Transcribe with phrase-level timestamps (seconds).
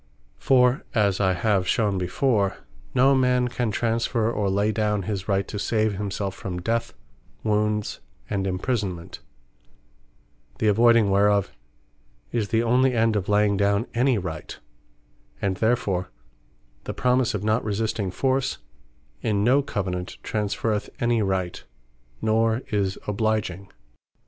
[0.39, 2.57] For (as I have shewed before)
[2.95, 6.95] no man can transferre, or lay down his Right to save himselfe from Death,
[7.43, 9.19] Wounds, and Imprisonment,
[10.57, 11.51] (the avoyding whereof
[12.31, 14.57] is the onely End of laying down any Right,)
[15.39, 16.09] and therefore
[16.85, 18.57] the promise of not resisting force,
[19.21, 21.63] in no Covenant transferreth any right;
[22.23, 23.71] nor is obliging.